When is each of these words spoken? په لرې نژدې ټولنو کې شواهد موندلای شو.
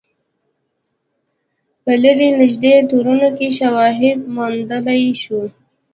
په 1.83 1.91
لرې 2.03 2.27
نژدې 2.39 2.73
ټولنو 2.89 3.29
کې 3.37 3.47
شواهد 3.59 4.19
موندلای 4.35 5.05
شو. 5.21 5.41